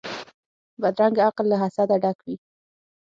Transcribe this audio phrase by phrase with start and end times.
[0.81, 2.35] بدرنګه عقل له حسده ډک وي